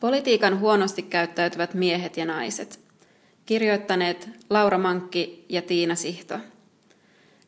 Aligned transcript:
Politiikan 0.00 0.60
huonosti 0.60 1.02
käyttäytyvät 1.02 1.74
miehet 1.74 2.16
ja 2.16 2.24
naiset. 2.24 2.80
Kirjoittaneet 3.46 4.28
Laura 4.50 4.78
Mankki 4.78 5.44
ja 5.48 5.62
Tiina 5.62 5.94
Sihto. 5.94 6.38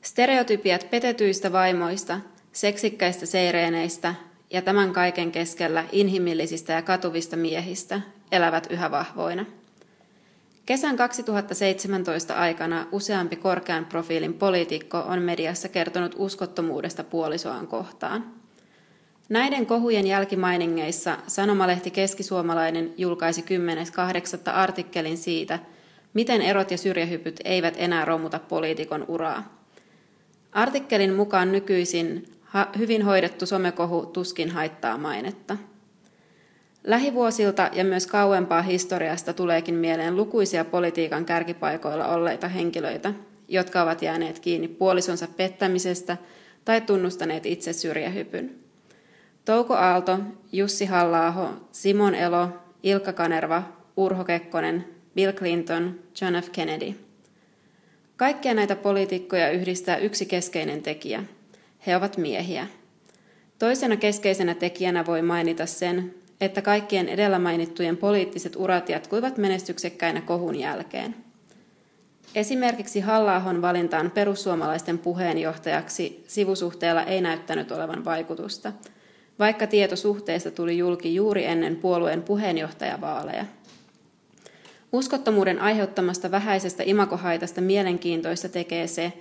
Stereotypiat 0.03 0.91
petetyistä 0.91 1.53
vaimoista, 1.53 2.21
seksikkäistä 2.53 3.27
seireeneistä 3.27 4.15
ja 4.51 4.63
tämän 4.63 4.93
kaiken 4.93 5.33
keskellä 5.33 5.85
inhimillisistä 5.93 6.73
ja 6.73 6.83
katuvista 6.83 7.37
miehistä 7.37 8.01
elävät 8.33 8.67
yhä 8.71 8.91
vahvoina. 8.91 9.47
Kesän 10.67 10.97
2017 10.97 12.35
aikana 12.35 12.87
useampi 12.93 13.37
korkean 13.37 13.85
profiilin 13.85 14.35
poliitikko 14.35 14.99
on 14.99 15.23
mediassa 15.23 15.69
kertonut 15.69 16.15
uskottomuudesta 16.19 17.05
puolisoaan 17.05 17.67
kohtaan– 17.67 18.25
Näiden 19.31 19.67
kohujen 19.67 20.07
jälkimainingeissa 20.07 21.19
sanomalehti 21.27 21.91
Keskisuomalainen 21.91 22.95
julkaisi 22.97 23.41
10.8. 23.41 24.51
artikkelin 24.53 25.19
siitä, 25.19 25.59
miten 26.15 26.43
erot 26.43 26.71
ja 26.71 26.79
syrjähypyt 26.79 27.41
eivät 27.45 27.75
enää 27.77 28.05
romuta 28.05 28.39
poliitikon 28.39 29.05
uraa. 29.09 29.61
Artikkelin 30.53 31.15
mukaan 31.15 31.53
nykyisin 31.53 32.33
hyvin 32.79 33.03
hoidettu 33.03 33.47
somekohu 33.47 34.07
tuskin 34.07 34.51
haittaa 34.51 34.99
mainetta. 34.99 35.57
Lähivuosilta 36.85 37.71
ja 37.73 37.85
myös 37.85 38.07
kauempaa 38.07 38.63
historiasta 38.63 39.33
tuleekin 39.33 39.75
mieleen 39.75 40.17
lukuisia 40.17 40.65
politiikan 40.65 41.25
kärkipaikoilla 41.25 42.09
olleita 42.09 42.49
henkilöitä, 42.49 43.15
jotka 43.49 43.83
ovat 43.83 44.03
jääneet 44.03 44.39
kiinni 44.39 44.69
puolisonsa 44.69 45.29
pettämisestä 45.37 46.17
tai 46.65 46.81
tunnustaneet 46.81 47.47
itse 47.47 47.73
syrjähypyn. 47.73 48.60
Touko 49.45 49.75
Aalto, 49.75 50.19
Jussi 50.53 50.87
Hallaaho, 50.87 51.49
Simon 51.73 52.15
Elo, 52.15 52.49
Ilkka 52.83 53.13
Kanerva, 53.13 53.63
Urho 53.97 54.25
Kekkonen, 54.25 54.85
Bill 55.15 55.33
Clinton, 55.33 55.99
John 56.21 56.35
F. 56.43 56.51
Kennedy. 56.51 56.95
Kaikkia 58.17 58.55
näitä 58.55 58.77
poliitikkoja 58.77 59.51
yhdistää 59.51 59.97
yksi 59.97 60.27
keskeinen 60.27 60.83
tekijä. 60.83 61.25
He 61.87 61.97
ovat 61.97 62.17
miehiä. 62.17 62.67
Toisena 63.59 63.97
keskeisenä 63.97 64.55
tekijänä 64.55 65.07
voi 65.07 65.23
mainita 65.23 65.67
sen, 65.67 66.15
että 66.41 66.63
kaikkien 66.63 67.09
edellä 67.09 67.39
mainittujen 67.39 67.97
poliittiset 67.97 68.57
urat 68.57 68.89
jatkuivat 68.89 69.39
menestyksekkäinä 69.39 70.21
kohun 70.21 70.57
jälkeen. 70.57 71.15
Esimerkiksi 72.35 73.01
halla 73.01 73.43
valintaan 73.63 74.11
perussuomalaisten 74.11 74.99
puheenjohtajaksi 74.99 76.25
sivusuhteella 76.27 77.03
ei 77.03 77.21
näyttänyt 77.21 77.73
olevan 77.73 78.05
vaikutusta– 78.05 78.73
vaikka 79.41 79.67
tieto 79.67 79.97
suhteesta 79.97 80.51
tuli 80.51 80.79
julki 80.79 81.15
juuri 81.15 81.45
ennen 81.45 81.77
puolueen 81.77 82.23
puheenjohtajavaaleja. 82.23 83.45
Uskottomuuden 84.93 85.59
aiheuttamasta 85.59 86.31
vähäisestä 86.31 86.83
imakohaitasta 86.87 87.61
mielenkiintoista 87.61 88.49
tekee 88.49 88.87
se, 88.87 89.13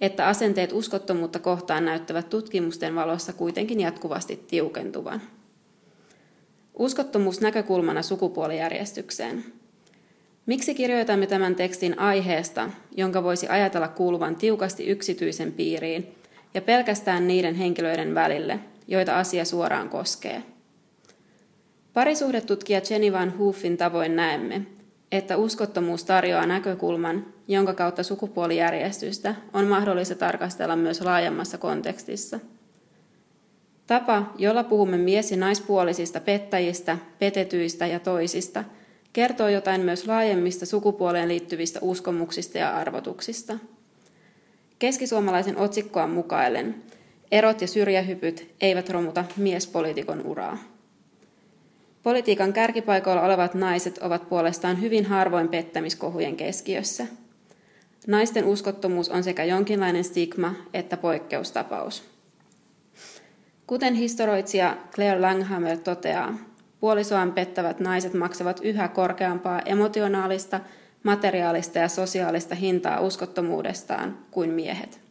että 0.00 0.28
asenteet 0.28 0.72
uskottomuutta 0.72 1.38
kohtaan 1.38 1.84
näyttävät 1.84 2.30
tutkimusten 2.30 2.94
valossa 2.94 3.32
kuitenkin 3.32 3.80
jatkuvasti 3.80 4.44
tiukentuvan. 4.50 5.22
Uskottomuus 6.74 7.40
näkökulmana 7.40 8.02
sukupuolijärjestykseen. 8.02 9.44
Miksi 10.46 10.74
kirjoitamme 10.74 11.26
tämän 11.26 11.54
tekstin 11.54 11.98
aiheesta, 11.98 12.70
jonka 12.96 13.22
voisi 13.22 13.48
ajatella 13.48 13.88
kuuluvan 13.88 14.36
tiukasti 14.36 14.86
yksityisen 14.86 15.52
piiriin 15.52 16.14
ja 16.54 16.62
pelkästään 16.62 17.28
niiden 17.28 17.54
henkilöiden 17.54 18.14
välille– 18.14 18.58
joita 18.92 19.18
asia 19.18 19.44
suoraan 19.44 19.88
koskee. 19.88 20.42
Parisuhdetutkija 21.92 22.80
Jenny 22.90 23.12
Van 23.12 23.38
Hoofin 23.38 23.76
tavoin 23.76 24.16
näemme, 24.16 24.62
että 25.12 25.36
uskottomuus 25.36 26.04
tarjoaa 26.04 26.46
näkökulman, 26.46 27.26
jonka 27.48 27.74
kautta 27.74 28.02
sukupuolijärjestystä 28.02 29.34
on 29.52 29.66
mahdollista 29.66 30.14
tarkastella 30.14 30.76
myös 30.76 31.00
laajemmassa 31.00 31.58
kontekstissa. 31.58 32.40
Tapa, 33.86 34.32
jolla 34.38 34.64
puhumme 34.64 34.96
mies- 34.96 35.30
ja 35.30 35.36
naispuolisista 35.36 36.20
pettäjistä, 36.20 36.98
petetyistä 37.18 37.86
ja 37.86 38.00
toisista, 38.00 38.64
kertoo 39.12 39.48
jotain 39.48 39.80
myös 39.80 40.06
laajemmista 40.06 40.66
sukupuoleen 40.66 41.28
liittyvistä 41.28 41.78
uskomuksista 41.82 42.58
ja 42.58 42.76
arvotuksista. 42.76 43.58
Keskisuomalaisen 44.78 45.56
otsikkoa 45.56 46.06
mukaillen– 46.06 46.74
Erot 47.32 47.60
ja 47.60 47.68
syrjähypyt 47.68 48.54
eivät 48.60 48.88
romuta 48.88 49.24
miespoliitikon 49.36 50.26
uraa. 50.26 50.58
Politiikan 52.02 52.52
kärkipaikoilla 52.52 53.22
olevat 53.22 53.54
naiset 53.54 53.98
ovat 53.98 54.28
puolestaan 54.28 54.80
hyvin 54.80 55.04
harvoin 55.04 55.48
pettämiskohujen 55.48 56.36
keskiössä. 56.36 57.06
Naisten 58.06 58.44
uskottomuus 58.44 59.08
on 59.08 59.24
sekä 59.24 59.44
jonkinlainen 59.44 60.04
stigma 60.04 60.54
että 60.74 60.96
poikkeustapaus. 60.96 62.04
Kuten 63.66 63.94
historioitsija 63.94 64.76
Claire 64.94 65.20
Langhammer 65.20 65.78
toteaa, 65.78 66.34
puolisoaan 66.80 67.32
pettävät 67.32 67.80
naiset 67.80 68.14
maksavat 68.14 68.60
yhä 68.62 68.88
korkeampaa 68.88 69.60
emotionaalista, 69.60 70.60
materiaalista 71.02 71.78
ja 71.78 71.88
sosiaalista 71.88 72.54
hintaa 72.54 73.00
uskottomuudestaan 73.00 74.18
kuin 74.30 74.50
miehet. 74.50 75.01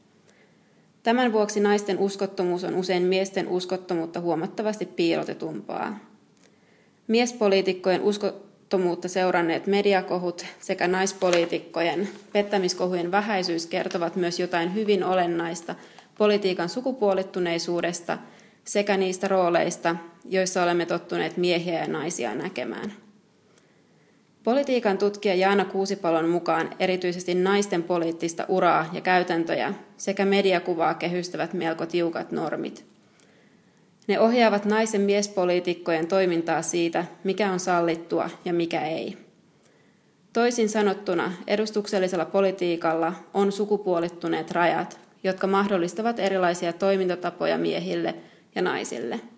Tämän 1.03 1.33
vuoksi 1.33 1.59
naisten 1.59 1.99
uskottomuus 1.99 2.63
on 2.63 2.75
usein 2.75 3.03
miesten 3.03 3.47
uskottomuutta 3.47 4.19
huomattavasti 4.19 4.85
piilotetumpaa. 4.85 5.99
Miespoliitikkojen 7.07 8.01
uskottomuutta 8.01 9.07
seuranneet 9.07 9.67
mediakohut 9.67 10.45
sekä 10.59 10.87
naispoliitikkojen 10.87 12.09
pettämiskohujen 12.33 13.11
vähäisyys 13.11 13.65
kertovat 13.65 14.15
myös 14.15 14.39
jotain 14.39 14.73
hyvin 14.75 15.03
olennaista 15.03 15.75
politiikan 16.17 16.69
sukupuolittuneisuudesta 16.69 18.17
sekä 18.65 18.97
niistä 18.97 19.27
rooleista, 19.27 19.95
joissa 20.29 20.63
olemme 20.63 20.85
tottuneet 20.85 21.37
miehiä 21.37 21.79
ja 21.79 21.87
naisia 21.87 22.35
näkemään. 22.35 22.93
Politiikan 24.43 24.97
tutkija 24.97 25.35
Jaana 25.35 25.65
Kuusipalon 25.65 26.29
mukaan 26.29 26.69
erityisesti 26.79 27.35
naisten 27.35 27.83
poliittista 27.83 28.45
uraa 28.47 28.89
ja 28.93 29.01
käytäntöjä 29.01 29.73
sekä 29.97 30.25
mediakuvaa 30.25 30.93
kehystävät 30.93 31.53
melko 31.53 31.85
tiukat 31.85 32.31
normit. 32.31 32.85
Ne 34.07 34.19
ohjaavat 34.19 34.65
naisen 34.65 35.01
miespoliitikkojen 35.01 36.07
toimintaa 36.07 36.61
siitä, 36.61 37.05
mikä 37.23 37.51
on 37.51 37.59
sallittua 37.59 38.29
ja 38.45 38.53
mikä 38.53 38.81
ei. 38.85 39.17
Toisin 40.33 40.69
sanottuna 40.69 41.31
edustuksellisella 41.47 42.25
politiikalla 42.25 43.13
on 43.33 43.51
sukupuolittuneet 43.51 44.51
rajat, 44.51 44.99
jotka 45.23 45.47
mahdollistavat 45.47 46.19
erilaisia 46.19 46.73
toimintatapoja 46.73 47.57
miehille 47.57 48.15
ja 48.55 48.61
naisille– 48.61 49.19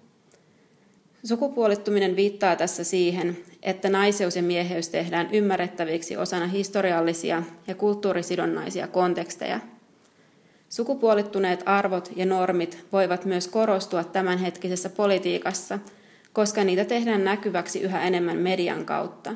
Sukupuolittuminen 1.26 2.16
viittaa 2.16 2.56
tässä 2.56 2.84
siihen, 2.84 3.38
että 3.62 3.90
naiseus 3.90 4.36
ja 4.36 4.44
mieheys 4.44 4.90
tehdään 4.90 5.30
ymmärrettäviksi 5.32 6.18
osana 6.18 6.48
historiallisia 6.48 7.44
ja 7.68 7.76
kulttuurisidonnaisia 7.76 8.88
konteksteja. 8.88 9.60
Sukupuolittuneet 10.70 11.64
arvot 11.66 12.12
ja 12.16 12.26
normit 12.26 12.86
voivat 12.92 13.26
myös 13.26 13.48
korostua 13.48 14.04
tämänhetkisessä 14.04 14.90
politiikassa, 14.90 15.80
koska 16.34 16.64
niitä 16.64 16.86
tehdään 16.86 17.24
näkyväksi 17.24 17.82
yhä 17.82 18.02
enemmän 18.04 18.38
median 18.38 18.86
kautta. 18.86 19.36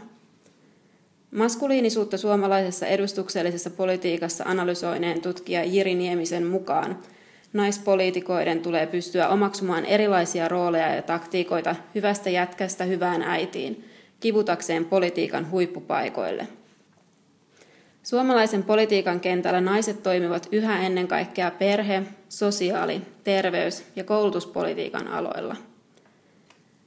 Maskuliinisuutta 1.31 2.17
suomalaisessa 2.17 2.87
edustuksellisessa 2.87 3.69
politiikassa 3.69 4.43
analysoineen 4.47 5.21
tutkija 5.21 5.63
Jiri 5.63 5.95
Niemisen 5.95 6.45
mukaan– 6.45 6.97
naispoliitikoiden 7.53 8.61
tulee 8.61 8.87
pystyä 8.87 9.29
omaksumaan 9.29 9.85
erilaisia 9.85 10.47
rooleja 10.47 10.95
ja 10.95 11.01
taktiikoita 11.01 11.75
hyvästä 11.95 12.29
jätkästä 12.29 12.83
hyvään 12.83 13.21
äitiin, 13.21 13.85
kivutakseen 14.19 14.85
politiikan 14.85 15.51
huippupaikoille. 15.51 16.47
Suomalaisen 18.03 18.63
politiikan 18.63 19.19
kentällä 19.19 19.61
naiset 19.61 20.03
toimivat 20.03 20.47
yhä 20.51 20.81
ennen 20.85 21.07
kaikkea 21.07 21.51
perhe-, 21.51 22.03
sosiaali-, 22.29 23.01
terveys- 23.23 23.83
ja 23.95 24.03
koulutuspolitiikan 24.03 25.07
aloilla. 25.07 25.55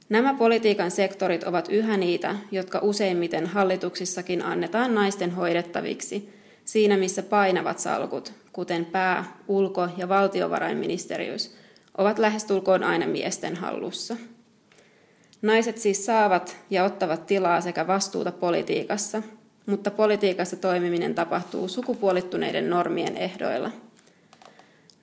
Nämä 0.09 0.33
politiikan 0.33 0.91
sektorit 0.91 1.43
ovat 1.43 1.67
yhä 1.69 1.97
niitä, 1.97 2.35
jotka 2.51 2.79
useimmiten 2.81 3.45
hallituksissakin 3.45 4.45
annetaan 4.45 4.95
naisten 4.95 5.31
hoidettaviksi– 5.31 6.29
siinä 6.65 6.97
missä 6.97 7.23
painavat 7.23 7.79
salkut, 7.79 8.33
kuten 8.53 8.85
pää, 8.85 9.37
ulko- 9.47 9.89
ja 9.97 10.09
valtiovarainministeriös, 10.09 11.55
ovat 11.97 12.19
lähestulkoon 12.19 12.83
aina 12.83 13.07
miesten 13.07 13.55
hallussa. 13.55 14.17
Naiset 15.41 15.77
siis 15.77 16.05
saavat 16.05 16.57
ja 16.69 16.83
ottavat 16.83 17.25
tilaa 17.25 17.61
sekä 17.61 17.87
vastuuta 17.87 18.31
politiikassa, 18.31 19.23
mutta 19.65 19.91
politiikassa 19.91 20.55
toimiminen 20.55 21.15
tapahtuu 21.15 21.67
sukupuolittuneiden 21.67 22.69
normien 22.69 23.17
ehdoilla. 23.17 23.71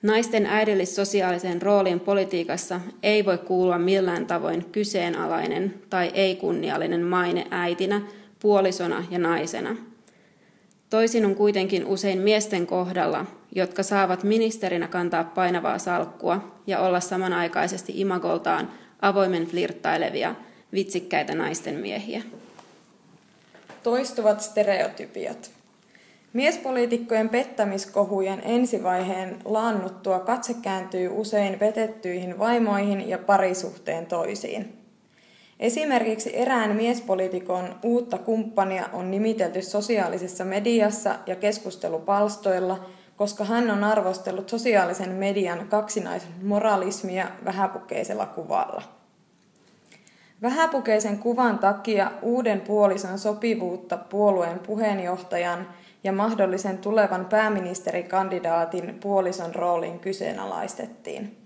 Naisten 0.01 0.45
äidillis-sosiaaliseen 0.45 1.61
rooliin 1.61 1.99
politiikassa 1.99 2.81
ei 3.03 3.25
voi 3.25 3.37
kuulua 3.37 3.77
millään 3.77 4.25
tavoin 4.25 4.65
kyseenalainen 4.71 5.73
tai 5.89 6.11
ei-kunniallinen 6.13 7.01
maine 7.01 7.47
äitinä, 7.51 8.01
puolisona 8.39 9.05
ja 9.11 9.19
naisena. 9.19 9.75
Toisin 10.89 11.25
on 11.25 11.35
kuitenkin 11.35 11.85
usein 11.85 12.21
miesten 12.21 12.67
kohdalla, 12.67 13.25
jotka 13.55 13.83
saavat 13.83 14.23
ministerinä 14.23 14.87
kantaa 14.87 15.23
painavaa 15.23 15.77
salkkua 15.77 16.53
ja 16.67 16.79
olla 16.79 16.99
samanaikaisesti 16.99 17.93
imagoltaan 17.95 18.71
avoimen 19.01 19.45
flirttailevia, 19.45 20.35
vitsikkäitä 20.73 21.35
naisten 21.35 21.75
miehiä. 21.75 22.21
Toistuvat 23.83 24.41
stereotypiat. 24.41 25.51
Miespoliitikkojen 26.33 27.29
pettämiskohujen 27.29 28.41
ensivaiheen 28.45 29.37
laannuttua 29.45 30.19
katse 30.19 30.53
kääntyy 30.53 31.07
usein 31.07 31.59
vetettyihin 31.59 32.39
vaimoihin 32.39 33.09
ja 33.09 33.17
parisuhteen 33.17 34.05
toisiin. 34.05 34.78
Esimerkiksi 35.59 36.37
erään 36.37 36.75
miespoliitikon 36.75 37.75
uutta 37.83 38.17
kumppania 38.17 38.89
on 38.93 39.11
nimitelty 39.11 39.61
sosiaalisessa 39.61 40.45
mediassa 40.45 41.15
ja 41.25 41.35
keskustelupalstoilla, 41.35 42.85
koska 43.17 43.43
hän 43.43 43.71
on 43.71 43.83
arvostellut 43.83 44.49
sosiaalisen 44.49 45.09
median 45.11 45.67
kaksinaisen 45.67 46.31
moralismia 46.43 47.27
vähäpukeisella 47.45 48.25
kuvalla. 48.25 48.81
Vähäpukeisen 50.41 51.19
kuvan 51.19 51.59
takia 51.59 52.11
uuden 52.21 52.61
puolison 52.61 53.19
sopivuutta 53.19 53.97
puolueen 53.97 54.59
puheenjohtajan 54.59 55.67
ja 56.03 56.11
mahdollisen 56.11 56.77
tulevan 56.77 57.25
pääministerikandidaatin 57.25 58.99
puolison 58.99 59.55
rooliin 59.55 59.99
kyseenalaistettiin. 59.99 61.37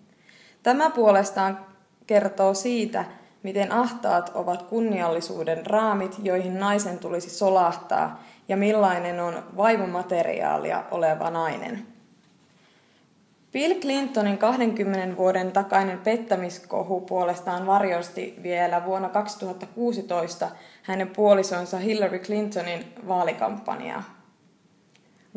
Tämä 0.63 0.89
puolestaan 0.89 1.59
kertoo 2.07 2.53
siitä, 2.53 3.05
miten 3.43 3.71
ahtaat 3.71 4.31
ovat 4.33 4.61
kunniallisuuden 4.61 5.65
raamit, 5.65 6.15
joihin 6.23 6.59
naisen 6.59 6.99
tulisi 6.99 7.29
solahtaa, 7.29 8.23
ja 8.47 8.57
millainen 8.57 9.19
on 9.19 9.43
vaivomateriaalia 9.57 10.83
oleva 10.91 11.29
nainen. 11.29 11.85
Bill 13.51 13.73
Clintonin 13.73 14.37
20 14.37 15.17
vuoden 15.17 15.51
takainen 15.51 15.99
pettämiskohu 15.99 17.01
puolestaan 17.01 17.65
varjosti 17.67 18.39
vielä 18.43 18.85
vuonna 18.85 19.09
2016 19.09 20.49
hänen 20.83 21.07
puolisonsa 21.07 21.77
Hillary 21.77 22.19
Clintonin 22.19 22.85
vaalikampanjaa. 23.07 24.03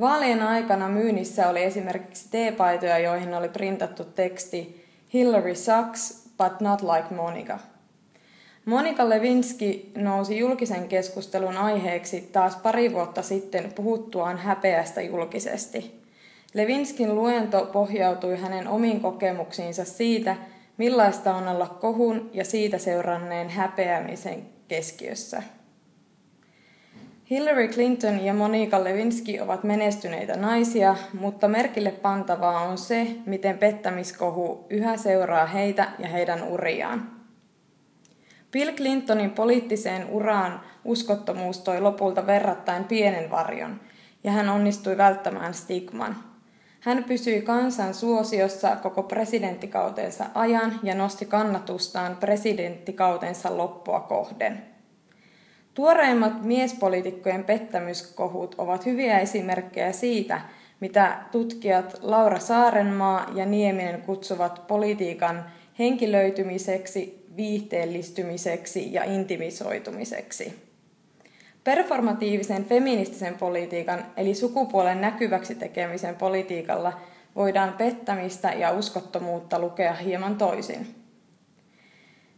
Vaalien 0.01 0.43
aikana 0.43 0.89
myynnissä 0.89 1.49
oli 1.49 1.63
esimerkiksi 1.63 2.29
teepaitoja, 2.31 2.99
joihin 2.99 3.35
oli 3.35 3.49
printattu 3.49 4.05
teksti 4.05 4.87
Hillary 5.13 5.55
sucks, 5.55 6.29
but 6.39 6.61
not 6.61 6.83
like 6.83 7.15
Monica. 7.15 7.59
Monika 8.67 9.09
Levinski 9.09 9.93
nousi 9.97 10.39
julkisen 10.39 10.89
keskustelun 10.89 11.57
aiheeksi 11.57 12.29
taas 12.33 12.57
pari 12.57 12.93
vuotta 12.93 13.23
sitten 13.23 13.73
puhuttuaan 13.73 14.39
häpeästä 14.39 15.01
julkisesti. 15.01 16.01
Levinskin 16.55 17.15
luento 17.15 17.69
pohjautui 17.73 18.37
hänen 18.37 18.69
omiin 18.69 19.01
kokemuksiinsa 19.01 19.85
siitä, 19.85 20.37
millaista 20.77 21.35
on 21.35 21.49
olla 21.49 21.67
kohun 21.67 22.31
ja 22.33 22.45
siitä 22.45 22.79
seuranneen 22.79 23.51
häpeämisen 23.51 24.43
keskiössä. 24.69 25.43
Hillary 27.31 27.69
Clinton 27.69 28.25
ja 28.25 28.35
Monika 28.35 28.85
Lewinsky 28.85 29.39
ovat 29.41 29.65
menestyneitä 29.65 30.37
naisia, 30.37 30.97
mutta 31.21 31.49
merkille 31.49 31.91
pantavaa 31.91 32.61
on 32.61 32.79
se, 32.79 33.07
miten 33.27 33.59
pettämiskohu 33.59 34.67
yhä 34.71 34.97
seuraa 34.97 35.47
heitä 35.47 35.89
ja 35.99 36.09
heidän 36.09 36.43
uriaan. 36.43 37.16
Bill 38.57 38.73
Clintonin 38.73 39.31
poliittiseen 39.31 40.07
uraan 40.11 40.61
uskottomuus 40.85 41.59
toi 41.59 41.81
lopulta 41.81 42.27
verrattain 42.27 42.85
pienen 42.85 43.31
varjon, 43.31 43.81
ja 44.25 44.33
hän 44.33 44.49
onnistui 44.49 44.97
välttämään 44.97 45.55
stigman. 45.55 46.17
Hän 46.81 47.05
pysyi 47.05 47.43
kansan 47.43 47.95
suosiossa 47.95 48.77
koko 48.77 49.03
presidenttikautensa 49.03 50.25
ajan 50.35 50.81
ja 50.83 50.95
nosti 50.95 51.27
kannatustaan 51.27 52.17
presidenttikautensa 52.17 53.57
loppua 53.57 54.01
kohden. 54.01 54.63
Tuoreimmat 55.75 56.45
miespoliitikkojen 56.45 57.45
pettämyskohut 57.45 58.55
ovat 58.59 58.87
hyviä 58.87 59.19
esimerkkejä 59.19 59.93
siitä, 59.93 60.41
mitä 60.81 61.19
tutkijat 61.33 61.99
Laura 62.03 62.39
Saarenmaa 62.39 63.27
ja 63.35 63.47
Nieminen 63.47 64.03
kutsuvat 64.03 64.67
politiikan 64.67 65.45
henkilöitymiseksi, 65.79 67.26
viihteellistymiseksi 67.37 68.93
ja 68.93 69.05
intimisoitumiseksi. 69.05 70.55
Performatiivisen 71.65 72.65
feministisen 72.65 73.35
politiikan 73.35 74.07
eli 74.17 74.35
sukupuolen 74.35 75.01
näkyväksi 75.01 75.55
tekemisen 75.55 76.15
politiikalla 76.15 77.01
voidaan 77.37 77.73
pettämistä 77.73 78.53
ja 78.53 78.73
uskottomuutta 78.73 79.59
lukea 79.59 79.95
hieman 79.95 80.37
toisin. 80.37 80.87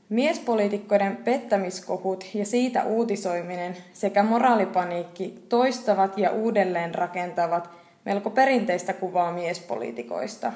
Miespoliitikkoiden 0.08 1.16
pettämiskohut 1.16 2.24
ja 2.34 2.46
siitä 2.46 2.84
uutisoiminen 2.84 3.76
sekä 3.92 4.22
moraalipaniikki 4.22 5.44
toistavat 5.48 6.18
ja 6.18 6.30
uudelleen 6.30 6.94
rakentavat 6.94 7.70
melko 8.04 8.30
perinteistä 8.30 8.92
kuvaa 8.92 9.32
miespoliitikoista. 9.32 10.52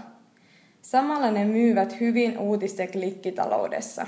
Samalla 0.82 1.30
ne 1.30 1.44
myyvät 1.44 2.00
hyvin 2.00 2.38
uutisten 2.38 2.92
klikkitaloudessa. 2.92 4.06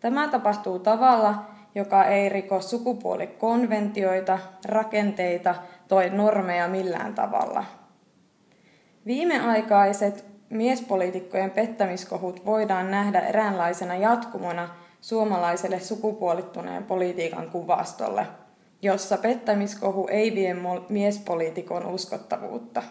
Tämä 0.00 0.28
tapahtuu 0.28 0.78
tavalla, 0.78 1.44
joka 1.74 2.04
ei 2.04 2.28
riko 2.28 2.60
sukupuolikonventioita, 2.60 4.38
rakenteita 4.64 5.54
tai 5.88 6.10
normeja 6.10 6.68
millään 6.68 7.14
tavalla. 7.14 7.64
Viimeaikaiset 9.06 10.24
miespoliitikkojen 10.50 11.50
pettämiskohut 11.50 12.46
voidaan 12.46 12.90
nähdä 12.90 13.20
eräänlaisena 13.20 13.96
jatkumona 13.96 14.68
suomalaiselle 15.00 15.80
sukupuolittuneen 15.80 16.84
politiikan 16.84 17.50
kuvastolle, 17.50 18.26
jossa 18.82 19.16
pettämiskohu 19.16 20.08
ei 20.10 20.34
vie 20.34 20.56
miespoliitikon 20.88 21.86
uskottavuutta. 21.86 22.82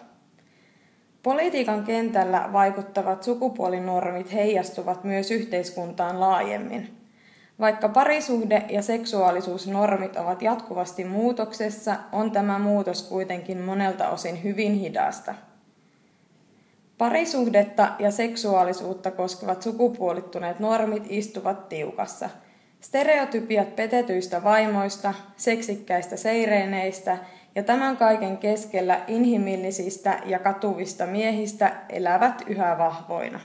Politiikan 1.23 1.83
kentällä 1.83 2.49
vaikuttavat 2.53 3.23
sukupuolinormit 3.23 4.33
heijastuvat 4.33 5.03
myös 5.03 5.31
yhteiskuntaan 5.31 6.19
laajemmin. 6.19 6.98
Vaikka 7.59 7.89
parisuhde- 7.89 8.65
ja 8.69 8.81
seksuaalisuusnormit 8.81 10.15
ovat 10.15 10.41
jatkuvasti 10.41 11.05
muutoksessa, 11.05 11.95
on 12.11 12.31
tämä 12.31 12.59
muutos 12.59 13.03
kuitenkin 13.03 13.61
monelta 13.61 14.09
osin 14.09 14.43
hyvin 14.43 14.73
hidasta– 14.73 15.35
Parisuhdetta 16.99 17.91
ja 17.99 18.11
seksuaalisuutta 18.11 19.11
koskevat 19.11 19.61
sukupuolittuneet 19.61 20.59
normit 20.59 21.03
istuvat 21.09 21.69
tiukassa. 21.69 22.29
Stereotypiat 22.81 23.75
petetyistä 23.75 24.43
vaimoista, 24.43 25.13
seksikkäistä 25.37 26.17
seireeneistä 26.17 27.17
ja 27.55 27.63
tämän 27.63 27.97
kaiken 27.97 28.37
keskellä 28.37 29.01
inhimillisistä 29.07 30.19
ja 30.25 30.39
katuvista 30.39 31.05
miehistä 31.05 31.75
elävät 31.89 32.41
yhä 32.47 32.77
vahvoina. 32.77 33.39